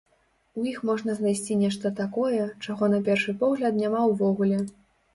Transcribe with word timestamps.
У 0.61 0.63
іх 0.71 0.79
можна 0.89 1.15
знайсці 1.19 1.59
нешта 1.61 1.93
такое, 2.01 2.41
чаго, 2.65 2.93
на 2.97 3.05
першы 3.13 3.39
погляд, 3.47 3.73
няма 3.87 4.01
ўвогуле. 4.11 4.69